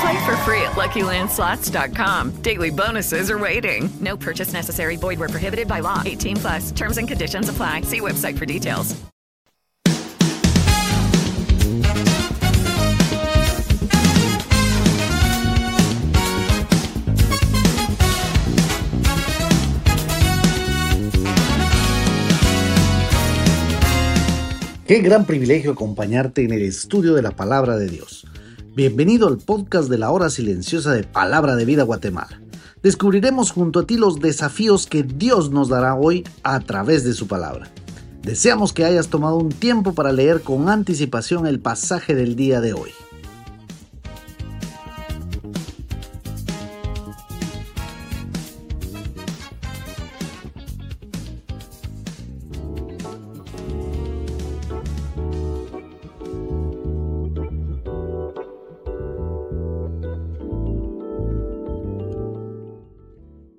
Play 0.00 0.26
for 0.26 0.36
free 0.38 0.62
at 0.62 0.76
LuckyLandSlots.com. 0.76 2.42
Daily 2.42 2.70
bonuses 2.70 3.30
are 3.30 3.38
waiting. 3.38 3.88
No 4.00 4.16
purchase 4.16 4.52
necessary. 4.52 4.96
Void 4.96 5.18
were 5.18 5.28
prohibited 5.28 5.66
by 5.66 5.80
law. 5.80 6.02
18 6.04 6.36
plus. 6.36 6.70
Terms 6.70 6.98
and 6.98 7.08
conditions 7.08 7.48
apply. 7.48 7.82
See 7.82 8.00
website 8.00 8.38
for 8.38 8.46
details. 8.46 8.94
Qué 24.88 25.00
gran 25.00 25.26
privilegio 25.26 25.72
acompañarte 25.72 26.44
en 26.44 26.52
el 26.52 26.62
estudio 26.62 27.12
de 27.14 27.20
la 27.20 27.32
palabra 27.32 27.76
de 27.76 27.88
Dios. 27.88 28.26
Bienvenido 28.78 29.26
al 29.26 29.38
podcast 29.38 29.90
de 29.90 29.98
la 29.98 30.12
hora 30.12 30.30
silenciosa 30.30 30.92
de 30.92 31.02
Palabra 31.02 31.56
de 31.56 31.64
Vida 31.64 31.82
Guatemala. 31.82 32.40
Descubriremos 32.80 33.50
junto 33.50 33.80
a 33.80 33.86
ti 33.88 33.96
los 33.96 34.20
desafíos 34.20 34.86
que 34.86 35.02
Dios 35.02 35.50
nos 35.50 35.68
dará 35.68 35.96
hoy 35.96 36.22
a 36.44 36.60
través 36.60 37.02
de 37.02 37.12
su 37.12 37.26
palabra. 37.26 37.68
Deseamos 38.22 38.72
que 38.72 38.84
hayas 38.84 39.08
tomado 39.08 39.36
un 39.36 39.48
tiempo 39.48 39.94
para 39.94 40.12
leer 40.12 40.42
con 40.42 40.68
anticipación 40.68 41.48
el 41.48 41.58
pasaje 41.58 42.14
del 42.14 42.36
día 42.36 42.60
de 42.60 42.74
hoy. 42.74 42.90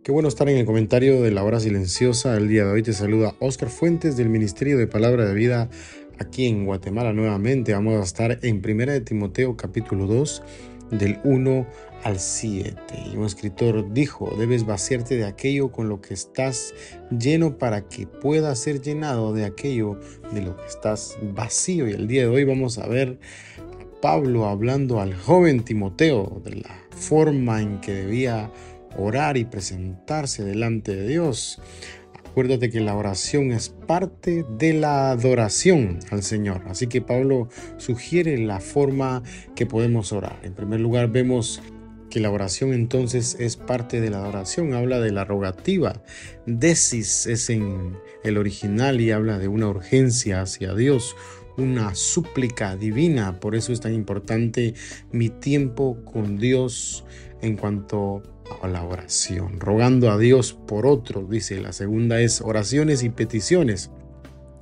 Qué 0.09 0.13
bueno 0.13 0.27
estar 0.27 0.49
en 0.49 0.57
el 0.57 0.65
comentario 0.65 1.21
de 1.21 1.29
la 1.29 1.43
hora 1.43 1.59
silenciosa. 1.59 2.35
El 2.35 2.47
día 2.47 2.65
de 2.65 2.71
hoy 2.71 2.81
te 2.81 2.93
saluda 2.93 3.35
Oscar 3.37 3.69
Fuentes 3.69 4.17
del 4.17 4.27
Ministerio 4.27 4.75
de 4.79 4.87
Palabra 4.87 5.23
de 5.23 5.35
Vida 5.35 5.69
aquí 6.17 6.47
en 6.47 6.65
Guatemala 6.65 7.13
nuevamente. 7.13 7.73
Vamos 7.73 7.93
a 8.01 8.05
estar 8.05 8.39
en 8.41 8.55
1 8.55 8.91
de 8.91 9.01
Timoteo 9.01 9.55
capítulo 9.55 10.07
2 10.07 10.41
del 10.89 11.19
1 11.23 11.67
al 12.03 12.19
7. 12.19 12.75
Y 13.13 13.17
un 13.17 13.25
escritor 13.27 13.93
dijo, 13.93 14.35
debes 14.39 14.65
vaciarte 14.65 15.15
de 15.15 15.25
aquello 15.25 15.71
con 15.71 15.89
lo 15.89 16.01
que 16.01 16.15
estás 16.15 16.73
lleno 17.11 17.59
para 17.59 17.87
que 17.87 18.07
puedas 18.07 18.57
ser 18.57 18.81
llenado 18.81 19.31
de 19.31 19.45
aquello 19.45 19.99
de 20.33 20.41
lo 20.41 20.57
que 20.57 20.65
estás 20.65 21.19
vacío. 21.35 21.87
Y 21.87 21.91
el 21.91 22.07
día 22.07 22.21
de 22.21 22.29
hoy 22.29 22.45
vamos 22.45 22.79
a 22.79 22.87
ver 22.87 23.19
a 23.59 24.01
Pablo 24.01 24.47
hablando 24.47 25.01
al 25.01 25.13
joven 25.13 25.63
Timoteo 25.63 26.41
de 26.43 26.55
la 26.55 26.89
forma 26.99 27.61
en 27.61 27.79
que 27.79 27.93
debía 27.93 28.51
orar 28.97 29.37
y 29.37 29.45
presentarse 29.45 30.43
delante 30.43 30.95
de 30.95 31.07
Dios. 31.07 31.61
Acuérdate 32.29 32.69
que 32.69 32.79
la 32.79 32.95
oración 32.95 33.51
es 33.51 33.69
parte 33.69 34.45
de 34.57 34.73
la 34.73 35.11
adoración 35.11 35.99
al 36.11 36.23
Señor. 36.23 36.61
Así 36.67 36.87
que 36.87 37.01
Pablo 37.01 37.49
sugiere 37.77 38.37
la 38.37 38.59
forma 38.59 39.23
que 39.55 39.65
podemos 39.65 40.13
orar. 40.13 40.39
En 40.43 40.53
primer 40.53 40.79
lugar, 40.79 41.11
vemos 41.11 41.61
que 42.09 42.19
la 42.19 42.31
oración 42.31 42.73
entonces 42.73 43.35
es 43.39 43.55
parte 43.55 43.99
de 43.99 44.09
la 44.09 44.19
adoración. 44.19 44.73
Habla 44.73 44.99
de 44.99 45.11
la 45.11 45.25
rogativa. 45.25 46.03
Desis 46.45 47.25
es 47.25 47.49
en 47.49 47.97
el 48.23 48.37
original 48.37 49.01
y 49.01 49.11
habla 49.11 49.37
de 49.37 49.47
una 49.47 49.67
urgencia 49.67 50.41
hacia 50.41 50.73
Dios, 50.73 51.15
una 51.57 51.95
súplica 51.95 52.75
divina. 52.75 53.39
Por 53.39 53.55
eso 53.55 53.73
es 53.73 53.79
tan 53.79 53.93
importante 53.93 54.73
mi 55.11 55.29
tiempo 55.29 55.97
con 56.05 56.37
Dios 56.37 57.05
en 57.41 57.57
cuanto 57.57 58.23
a 58.61 58.67
la 58.67 58.83
oración, 58.83 59.59
rogando 59.59 60.11
a 60.11 60.17
Dios 60.17 60.53
por 60.53 60.85
otros, 60.85 61.29
dice. 61.29 61.59
La 61.59 61.73
segunda 61.73 62.21
es 62.21 62.41
oraciones 62.41 63.03
y 63.03 63.09
peticiones, 63.09 63.91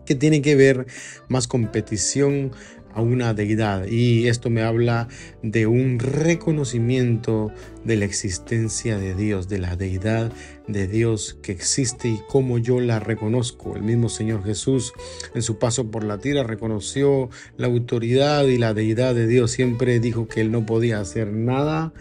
que 0.05 0.15
tiene 0.15 0.41
que 0.41 0.55
ver 0.55 0.87
más 1.27 1.47
con 1.47 1.67
petición 1.67 2.51
a 2.97 3.01
una 3.01 3.35
deidad. 3.35 3.85
Y 3.85 4.27
esto 4.27 4.49
me 4.49 4.63
habla 4.63 5.07
de 5.43 5.67
un 5.67 5.99
reconocimiento 5.99 7.51
de 7.83 7.95
la 7.95 8.05
existencia 8.05 8.97
de 8.97 9.13
Dios, 9.13 9.47
de 9.47 9.59
la 9.59 9.75
deidad 9.75 10.31
de 10.67 10.87
Dios 10.87 11.37
que 11.43 11.51
existe 11.51 12.07
y 12.07 12.19
cómo 12.27 12.57
yo 12.57 12.79
la 12.79 12.99
reconozco. 12.99 13.75
El 13.75 13.83
mismo 13.83 14.09
Señor 14.09 14.43
Jesús 14.43 14.93
en 15.35 15.43
su 15.43 15.59
paso 15.59 15.91
por 15.91 16.03
la 16.03 16.17
tierra 16.17 16.41
reconoció 16.41 17.29
la 17.55 17.67
autoridad 17.67 18.45
y 18.45 18.57
la 18.57 18.73
deidad 18.73 19.13
de 19.13 19.27
Dios. 19.27 19.51
Siempre 19.51 19.99
dijo 19.99 20.27
que 20.27 20.41
él 20.41 20.51
no 20.51 20.65
podía 20.65 20.99
hacer 20.99 21.31
nada 21.31 21.93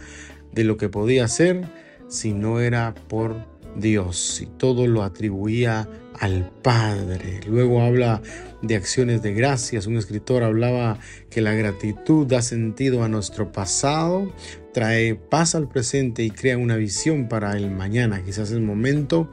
de 0.51 0.63
lo 0.63 0.77
que 0.77 0.89
podía 0.89 1.25
hacer 1.25 1.65
si 2.07 2.33
no 2.33 2.59
era 2.59 2.95
por 3.07 3.35
Dios 3.75 4.41
y 4.41 4.45
todo 4.45 4.87
lo 4.87 5.03
atribuía 5.03 5.87
al 6.19 6.49
Padre. 6.63 7.41
Luego 7.47 7.81
habla 7.81 8.21
de 8.61 8.75
acciones 8.75 9.21
de 9.21 9.33
gracias. 9.33 9.85
Un 9.87 9.97
escritor 9.97 10.43
hablaba 10.43 10.99
que 11.29 11.41
la 11.41 11.53
gratitud 11.53 12.25
da 12.25 12.41
sentido 12.41 13.03
a 13.03 13.07
nuestro 13.07 13.51
pasado, 13.51 14.33
trae 14.73 15.15
paz 15.15 15.53
al 15.55 15.67
presente 15.67 16.23
y 16.23 16.31
crea 16.31 16.57
una 16.57 16.75
visión 16.75 17.27
para 17.27 17.55
el 17.55 17.69
mañana. 17.69 18.23
Quizás 18.23 18.49
es 18.49 18.55
el 18.55 18.61
momento 18.61 19.29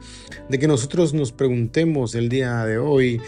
de 0.49 0.59
que 0.59 0.67
nosotros 0.67 1.13
nos 1.13 1.31
preguntemos 1.31 2.13
el 2.15 2.29
día 2.29 2.65
de 2.65 2.77
hoy 2.77 3.21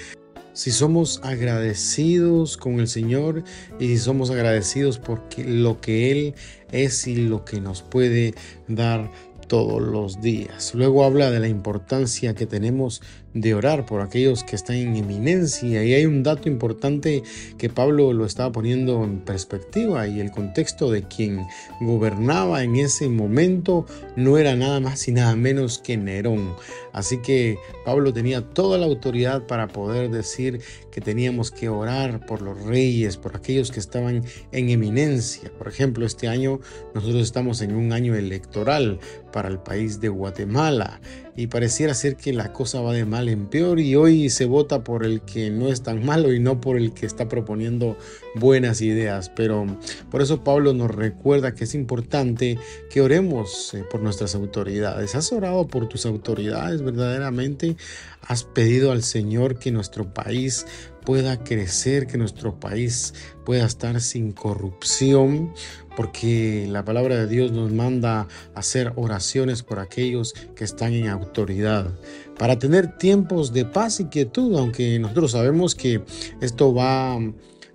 si 0.57 0.71
somos 0.71 1.19
agradecidos 1.21 2.57
con 2.57 2.79
el 2.79 2.87
Señor 2.87 3.43
y 3.79 3.89
si 3.89 3.99
somos 3.99 4.31
agradecidos 4.31 4.97
por 4.97 5.21
lo 5.37 5.79
que 5.81 6.09
Él 6.09 6.33
es 6.71 7.05
y 7.05 7.15
lo 7.15 7.45
que 7.45 7.61
nos 7.61 7.83
puede 7.83 8.33
dar 8.67 9.11
todos 9.47 9.79
los 9.79 10.19
días. 10.19 10.73
Luego 10.73 11.05
habla 11.05 11.29
de 11.29 11.39
la 11.39 11.47
importancia 11.47 12.33
que 12.33 12.47
tenemos 12.47 13.03
de 13.41 13.53
orar 13.53 13.85
por 13.85 14.01
aquellos 14.01 14.43
que 14.43 14.55
están 14.55 14.77
en 14.77 14.95
eminencia. 14.95 15.83
Y 15.83 15.93
hay 15.93 16.05
un 16.05 16.23
dato 16.23 16.49
importante 16.49 17.23
que 17.57 17.69
Pablo 17.69 18.13
lo 18.13 18.25
estaba 18.25 18.51
poniendo 18.51 19.03
en 19.03 19.19
perspectiva 19.19 20.07
y 20.07 20.19
el 20.19 20.31
contexto 20.31 20.91
de 20.91 21.03
quien 21.03 21.45
gobernaba 21.81 22.63
en 22.63 22.75
ese 22.75 23.09
momento 23.09 23.85
no 24.15 24.37
era 24.37 24.55
nada 24.55 24.79
más 24.79 25.07
y 25.07 25.11
nada 25.11 25.35
menos 25.35 25.79
que 25.79 25.97
Nerón. 25.97 26.55
Así 26.93 27.21
que 27.21 27.59
Pablo 27.85 28.11
tenía 28.11 28.41
toda 28.41 28.77
la 28.77 28.87
autoridad 28.87 29.45
para 29.45 29.67
poder 29.67 30.09
decir 30.09 30.61
que 30.91 31.01
teníamos 31.01 31.51
que 31.51 31.69
orar 31.69 32.25
por 32.25 32.41
los 32.41 32.59
reyes, 32.63 33.17
por 33.17 33.35
aquellos 33.35 33.71
que 33.71 33.79
estaban 33.79 34.23
en 34.51 34.69
eminencia. 34.69 35.51
Por 35.57 35.67
ejemplo, 35.67 36.05
este 36.05 36.27
año 36.27 36.59
nosotros 36.95 37.21
estamos 37.21 37.61
en 37.61 37.75
un 37.75 37.93
año 37.93 38.15
electoral 38.15 38.99
para 39.31 39.49
el 39.49 39.59
país 39.59 40.01
de 40.01 40.09
Guatemala 40.09 40.99
y 41.35 41.47
pareciera 41.47 41.93
ser 41.93 42.15
que 42.15 42.33
la 42.33 42.51
cosa 42.51 42.81
va 42.81 42.93
de 42.93 43.05
mal 43.05 43.26
en 43.29 43.47
peor 43.47 43.79
y 43.79 43.95
hoy 43.95 44.29
se 44.29 44.45
vota 44.45 44.83
por 44.83 45.05
el 45.05 45.21
que 45.21 45.49
no 45.49 45.67
es 45.67 45.83
tan 45.83 46.05
malo 46.05 46.33
y 46.33 46.39
no 46.39 46.61
por 46.61 46.77
el 46.77 46.93
que 46.93 47.05
está 47.05 47.27
proponiendo 47.27 47.97
buenas 48.35 48.81
ideas. 48.81 49.29
Pero 49.35 49.65
por 50.09 50.21
eso 50.21 50.43
Pablo 50.43 50.73
nos 50.73 50.91
recuerda 50.91 51.53
que 51.53 51.65
es 51.65 51.75
importante 51.75 52.57
que 52.89 53.01
oremos 53.01 53.73
eh, 53.73 53.83
por 53.89 54.01
nuestras 54.01 54.35
autoridades. 54.35 55.15
¿Has 55.15 55.31
orado 55.31 55.67
por 55.67 55.87
tus 55.87 56.05
autoridades 56.05 56.81
verdaderamente? 56.81 57.77
¿Has 58.21 58.43
pedido 58.43 58.91
al 58.91 59.03
Señor 59.03 59.59
que 59.59 59.71
nuestro 59.71 60.13
país 60.13 60.65
pueda 61.05 61.43
crecer, 61.43 62.07
que 62.07 62.17
nuestro 62.17 62.59
país 62.59 63.13
pueda 63.45 63.65
estar 63.65 64.01
sin 64.01 64.31
corrupción? 64.33 65.53
porque 65.97 66.67
la 66.69 66.85
palabra 66.85 67.15
de 67.15 67.25
Dios 67.25 67.51
nos 67.51 67.73
manda 67.73 68.27
hacer 68.53 68.93
oraciones 68.97 69.63
por 69.63 69.79
aquellos 69.79 70.33
que 70.55 70.63
están 70.63 70.93
en 70.93 71.07
autoridad. 71.07 71.91
Para 72.37 72.59
tener 72.59 72.97
tiempos 72.97 73.53
de 73.53 73.65
paz 73.65 73.99
y 73.99 74.05
quietud, 74.05 74.57
aunque 74.57 74.99
nosotros 74.99 75.31
sabemos 75.31 75.75
que 75.75 76.03
esto 76.41 76.73
va 76.73 77.19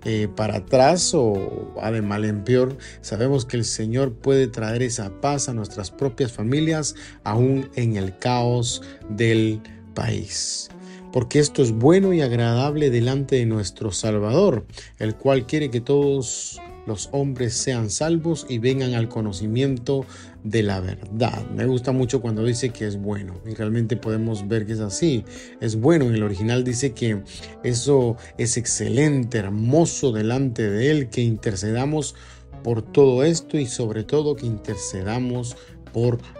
eh, 0.05 0.27
para 0.35 0.57
atrás 0.57 1.13
o 1.13 1.73
va 1.77 1.91
de 1.91 2.01
mal 2.01 2.25
en 2.25 2.43
peor, 2.43 2.77
sabemos 3.01 3.45
que 3.45 3.57
el 3.57 3.65
Señor 3.65 4.13
puede 4.13 4.47
traer 4.47 4.83
esa 4.83 5.21
paz 5.21 5.47
a 5.47 5.53
nuestras 5.53 5.91
propias 5.91 6.31
familias, 6.31 6.95
aún 7.23 7.69
en 7.75 7.95
el 7.95 8.17
caos 8.17 8.81
del 9.09 9.61
país. 9.93 10.69
Porque 11.13 11.39
esto 11.39 11.61
es 11.61 11.71
bueno 11.71 12.11
y 12.11 12.21
agradable 12.21 12.89
delante 12.89 13.35
de 13.35 13.45
nuestro 13.45 13.91
Salvador, 13.91 14.65
el 14.97 15.15
cual 15.15 15.45
quiere 15.45 15.69
que 15.69 15.79
todos 15.79 16.59
los 16.85 17.09
hombres 17.11 17.53
sean 17.53 17.89
salvos 17.89 18.45
y 18.49 18.57
vengan 18.57 18.93
al 18.93 19.09
conocimiento 19.09 20.05
de 20.43 20.63
la 20.63 20.79
verdad. 20.79 21.45
Me 21.55 21.65
gusta 21.65 21.91
mucho 21.91 22.21
cuando 22.21 22.43
dice 22.43 22.71
que 22.71 22.85
es 22.85 22.97
bueno 22.97 23.39
y 23.45 23.53
realmente 23.53 23.95
podemos 23.95 24.47
ver 24.47 24.65
que 24.65 24.73
es 24.73 24.79
así. 24.79 25.23
Es 25.61 25.75
bueno. 25.75 26.05
En 26.05 26.15
el 26.15 26.23
original 26.23 26.63
dice 26.63 26.93
que 26.93 27.21
eso 27.63 28.17
es 28.37 28.57
excelente, 28.57 29.37
hermoso 29.37 30.11
delante 30.11 30.69
de 30.69 30.91
Él, 30.91 31.09
que 31.09 31.21
intercedamos 31.21 32.15
por 32.63 32.81
todo 32.81 33.23
esto 33.23 33.57
y 33.57 33.65
sobre 33.65 34.03
todo 34.03 34.35
que 34.35 34.45
intercedamos 34.45 35.55
por 35.55 35.63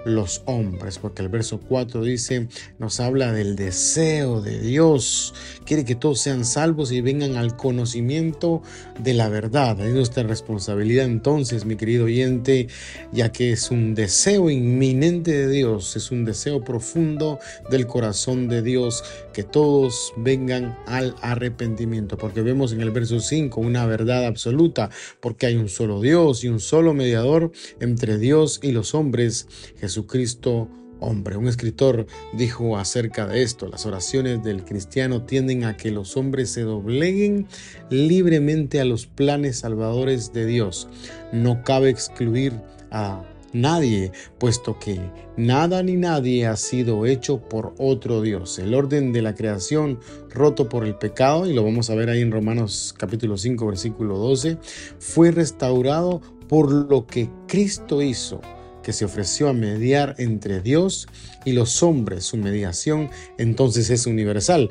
los 0.06 0.42
hombres, 0.46 0.98
porque 0.98 1.22
el 1.22 1.30
verso 1.30 1.60
4 1.60 2.02
dice, 2.04 2.48
nos 2.80 3.00
habla 3.00 3.32
del 3.32 3.56
deseo 3.56 4.42
de 4.42 4.60
Dios, 4.60 5.34
quiere 5.66 5.86
que 5.86 5.96
todos 5.96 6.20
sean 6.20 6.44
salvos 6.44 6.92
y 6.92 7.02
vengan 7.02 7.36
al 7.36 7.56
conocimiento 7.56 8.62
de 9.00 9.14
la 9.14 9.30
verdad. 9.30 9.80
Es 9.80 9.94
nuestra 9.94 10.24
responsabilidad 10.24 11.06
entonces, 11.06 11.66
mi 11.66 11.76
querido 11.76 12.06
oyente, 12.06 12.68
ya 13.12 13.32
que 13.32 13.52
es 13.52 13.72
un 13.72 13.96
deseo 13.96 14.50
inminente 14.50 15.32
de 15.32 15.48
Dios, 15.50 15.96
es 15.96 16.12
un 16.12 16.26
deseo 16.26 16.64
profundo 16.64 17.40
del 17.70 17.88
corazón 17.88 18.48
de 18.48 18.62
Dios, 18.62 19.04
que 19.34 19.44
todos 19.44 20.14
vengan 20.18 20.78
al 20.86 21.16
arrepentimiento, 21.22 22.18
porque 22.18 22.42
vemos 22.42 22.74
en 22.74 22.82
el 22.82 22.92
verso 22.92 23.20
5 23.20 23.62
una 23.62 23.86
verdad 23.86 24.26
absoluta, 24.26 24.90
porque 25.20 25.46
hay 25.46 25.56
un 25.56 25.70
solo 25.70 26.02
Dios 26.02 26.44
y 26.44 26.50
un 26.50 26.60
solo 26.60 26.94
mediador 26.94 27.52
entre 27.80 28.18
Dios 28.18 28.60
y 28.62 28.72
los 28.72 28.94
hombres, 28.96 29.43
Jesucristo 29.78 30.70
hombre. 31.04 31.38
Un 31.38 31.48
escritor 31.48 32.08
dijo 32.34 32.78
acerca 32.78 33.28
de 33.28 33.44
esto, 33.44 33.68
las 33.68 33.86
oraciones 33.86 34.44
del 34.44 34.64
cristiano 34.64 35.24
tienden 35.24 35.66
a 35.66 35.78
que 35.78 35.92
los 35.92 36.18
hombres 36.18 36.50
se 36.50 36.62
dobleguen 36.62 37.48
libremente 37.90 38.80
a 38.80 38.86
los 38.86 39.06
planes 39.06 39.60
salvadores 39.60 40.34
de 40.34 40.46
Dios. 40.46 40.88
No 41.32 41.64
cabe 41.64 41.90
excluir 41.90 42.54
a 42.92 43.24
nadie, 43.52 44.12
puesto 44.40 44.80
que 44.80 45.00
nada 45.38 45.84
ni 45.84 45.96
nadie 45.96 46.48
ha 46.48 46.56
sido 46.56 47.06
hecho 47.06 47.40
por 47.40 47.76
otro 47.78 48.22
Dios. 48.22 48.58
El 48.58 48.74
orden 48.74 49.14
de 49.14 49.22
la 49.22 49.36
creación 49.36 50.00
roto 50.30 50.70
por 50.70 50.86
el 50.86 50.96
pecado, 50.96 51.46
y 51.46 51.54
lo 51.54 51.64
vamos 51.64 51.90
a 51.90 51.96
ver 51.96 52.10
ahí 52.10 52.22
en 52.22 52.32
Romanos 52.32 52.96
capítulo 52.98 53.38
5 53.38 53.68
versículo 53.68 54.18
12, 54.18 54.58
fue 55.00 55.32
restaurado 55.32 56.22
por 56.48 56.72
lo 56.72 57.06
que 57.06 57.30
Cristo 57.48 58.02
hizo 58.02 58.42
que 58.84 58.94
se 58.94 59.06
ofreció 59.06 59.50
a 59.50 59.54
mediar 59.54 60.14
entre 60.20 60.62
Dios 60.62 61.08
y 61.46 61.54
los 61.54 61.82
hombres. 61.82 62.26
Su 62.26 62.38
mediación 62.38 63.10
entonces 63.38 63.90
es 63.90 64.06
universal. 64.06 64.70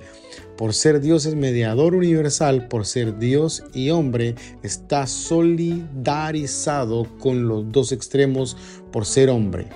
Por 0.57 0.75
ser 0.75 1.01
Dios 1.01 1.27
es 1.27 1.35
mediador 1.35 1.95
universal, 1.95 2.69
por 2.69 2.87
ser 2.87 3.19
Dios 3.19 3.65
y 3.75 3.91
hombre, 3.91 4.37
está 4.63 5.09
solidarizado 5.09 7.09
con 7.19 7.49
los 7.49 7.73
dos 7.73 7.91
extremos 7.91 8.57
por 8.93 9.07
ser 9.07 9.31
hombre. 9.31 9.67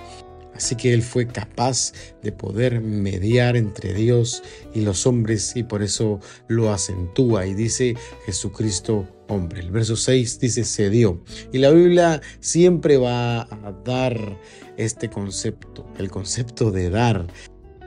Así 0.57 0.75
que 0.75 0.93
Él 0.93 1.03
fue 1.03 1.27
capaz 1.27 1.93
de 2.23 2.31
poder 2.31 2.81
mediar 2.81 3.55
entre 3.55 3.93
Dios 3.93 4.41
y 4.73 4.81
los 4.81 5.05
hombres 5.05 5.55
y 5.55 5.63
por 5.63 5.83
eso 5.83 6.19
lo 6.47 6.73
acentúa 6.73 7.45
y 7.45 7.53
dice 7.53 7.95
Jesucristo 8.25 9.07
hombre. 9.27 9.61
El 9.61 9.71
verso 9.71 9.95
6 9.95 10.39
dice 10.39 10.63
se 10.63 10.89
dio. 10.89 11.21
Y 11.51 11.59
la 11.59 11.71
Biblia 11.71 12.21
siempre 12.39 12.97
va 12.97 13.41
a 13.41 13.73
dar 13.85 14.39
este 14.77 15.09
concepto, 15.09 15.85
el 15.97 16.09
concepto 16.09 16.71
de 16.71 16.89
dar. 16.89 17.27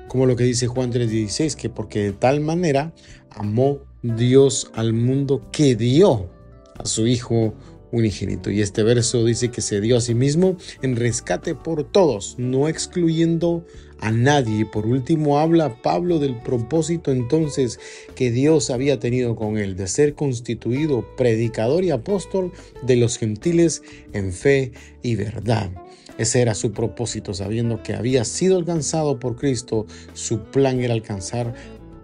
Como 0.08 0.26
lo 0.26 0.36
que 0.36 0.44
dice 0.44 0.66
Juan 0.66 0.92
3:16, 0.92 1.54
que 1.56 1.70
porque 1.70 2.00
de 2.02 2.12
tal 2.12 2.40
manera 2.40 2.92
amó 3.30 3.78
Dios 4.02 4.70
al 4.74 4.92
mundo 4.92 5.48
que 5.52 5.76
dio 5.76 6.30
a 6.76 6.86
su 6.86 7.06
Hijo 7.06 7.54
unigénito. 7.92 8.50
Y 8.50 8.60
este 8.60 8.82
verso 8.82 9.24
dice 9.24 9.50
que 9.50 9.60
se 9.60 9.80
dio 9.80 9.96
a 9.96 10.00
sí 10.00 10.14
mismo 10.14 10.56
en 10.82 10.96
rescate 10.96 11.54
por 11.54 11.84
todos, 11.84 12.36
no 12.38 12.68
excluyendo 12.68 13.64
a 14.00 14.10
nadie. 14.10 14.66
Por 14.66 14.86
último, 14.86 15.38
habla 15.38 15.82
Pablo 15.82 16.18
del 16.18 16.36
propósito 16.36 17.12
entonces 17.12 17.78
que 18.14 18.30
Dios 18.30 18.70
había 18.70 18.98
tenido 18.98 19.36
con 19.36 19.58
él, 19.58 19.76
de 19.76 19.86
ser 19.86 20.14
constituido 20.14 21.06
predicador 21.16 21.84
y 21.84 21.90
apóstol 21.90 22.52
de 22.82 22.96
los 22.96 23.18
gentiles 23.18 23.82
en 24.12 24.32
fe 24.32 24.72
y 25.02 25.16
verdad. 25.16 25.70
Ese 26.18 26.42
era 26.42 26.54
su 26.54 26.72
propósito, 26.72 27.32
sabiendo 27.32 27.82
que 27.82 27.94
había 27.94 28.24
sido 28.24 28.58
alcanzado 28.58 29.18
por 29.18 29.36
Cristo, 29.36 29.86
su 30.12 30.42
plan 30.42 30.80
era 30.80 30.92
alcanzar 30.92 31.54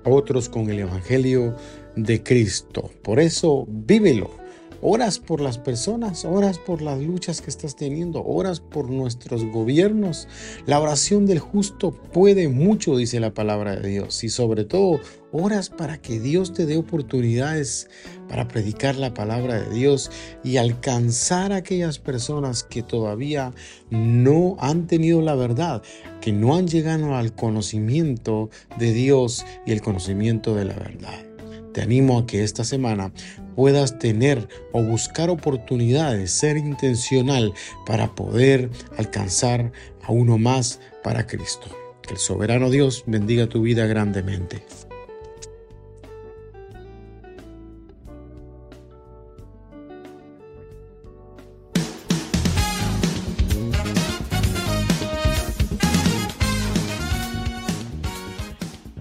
a 0.04 0.08
otros 0.08 0.48
con 0.48 0.70
el 0.70 0.78
Evangelio 0.78 1.54
de 1.96 2.22
Cristo. 2.22 2.90
Por 3.02 3.20
eso, 3.20 3.66
vívelo 3.68 4.45
Oras 4.81 5.19
por 5.19 5.40
las 5.40 5.58
personas, 5.58 6.25
oras 6.25 6.58
por 6.58 6.82
las 6.82 7.00
luchas 7.00 7.40
que 7.40 7.50
estás 7.50 7.76
teniendo, 7.76 8.25
oras 8.25 8.61
por 8.61 8.90
nuestros 8.90 9.44
gobiernos. 9.44 10.28
La 10.67 10.81
oración 10.81 11.26
del 11.26 11.38
justo 11.38 11.93
puede 11.93 12.49
mucho, 12.49 12.96
dice 12.96 13.20
la 13.20 13.34
palabra 13.34 13.76
de 13.76 13.88
Dios. 13.88 14.23
Y 14.25 14.28
sobre 14.28 14.64
todo, 14.64 15.00
oras 15.32 15.70
para 15.70 15.99
que 15.99 16.20
Dios 16.20 16.52
te 16.52 16.67
dé 16.67 16.76
oportunidades 16.76 17.88
para 18.28 18.49
predicar 18.49 18.96
la 18.96 19.14
palabra 19.14 19.61
de 19.61 19.75
Dios 19.75 20.11
y 20.43 20.56
alcanzar 20.56 21.52
a 21.52 21.56
aquellas 21.56 21.99
personas 21.99 22.62
que 22.62 22.82
todavía 22.82 23.52
no 23.90 24.56
han 24.61 24.87
tenido 24.87 25.23
la 25.23 25.34
verdad, 25.34 25.82
que 26.20 26.32
no 26.32 26.56
han 26.56 26.69
llegado 26.69 27.14
al 27.14 27.34
conocimiento 27.34 28.50
de 28.78 28.93
Dios 28.93 29.44
y 29.67 29.73
el 29.73 29.81
conocimiento 29.81 30.55
de 30.55 30.64
la 30.64 30.75
verdad. 30.75 31.35
Te 31.76 31.82
animo 31.82 32.19
a 32.19 32.26
que 32.26 32.43
esta 32.43 32.64
semana 32.64 33.12
puedas 33.55 33.99
tener 33.99 34.49
o 34.73 34.82
buscar 34.82 35.28
oportunidades, 35.28 36.31
ser 36.31 36.56
intencional 36.56 37.52
para 37.84 38.14
poder 38.14 38.70
alcanzar 38.96 39.73
a 40.02 40.11
uno 40.11 40.38
más 40.38 40.81
para 41.05 41.26
Cristo. 41.26 41.67
Que 42.00 42.14
el 42.14 42.19
soberano 42.19 42.70
Dios 42.70 43.05
bendiga 43.06 43.46
tu 43.46 43.61
vida 43.61 43.84
grandemente. 43.84 44.62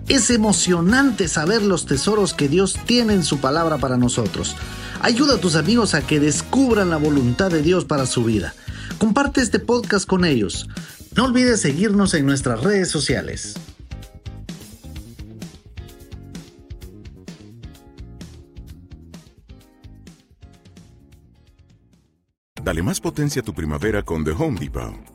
Es 0.08 0.30
emocionante 0.30 1.28
saber 1.28 1.64
los 1.64 1.88
tesoros 1.88 2.34
que 2.34 2.48
Dios 2.48 2.78
tiene 2.86 3.14
en 3.14 3.24
su 3.24 3.40
palabra 3.40 3.80
para 3.80 3.98
nosotros. 3.98 4.56
Ayuda 5.02 5.36
a 5.36 5.40
tus 5.40 5.56
amigos 5.56 5.96
a 5.96 6.06
que 6.06 6.20
descubran 6.20 6.92
la 6.92 6.98
voluntad 6.98 7.50
de 7.50 7.64
Dios 7.64 7.86
para 7.86 8.06
su 8.06 8.24
vida. 8.24 8.54
Comparte 9.00 9.42
este 9.42 9.60
podcast 9.60 10.06
con 10.08 10.24
ellos. 10.24 10.70
No 11.16 11.26
olvides 11.26 11.62
seguirnos 11.62 12.14
en 12.14 12.26
nuestras 12.28 12.62
redes 12.62 12.92
sociales. 12.92 13.56
Dale 22.64 22.84
más 22.84 23.00
potencia 23.00 23.42
a 23.42 23.46
tu 23.46 23.54
primavera 23.54 24.04
con 24.04 24.24
The 24.24 24.32
Home 24.32 24.60
Depot. 24.60 25.15